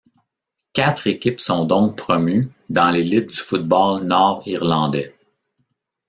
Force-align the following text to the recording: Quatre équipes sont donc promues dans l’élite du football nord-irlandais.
Quatre 0.73 1.05
équipes 1.05 1.39
sont 1.39 1.65
donc 1.65 1.95
promues 1.95 2.49
dans 2.71 2.89
l’élite 2.89 3.27
du 3.29 3.35
football 3.37 4.03
nord-irlandais. 4.03 5.13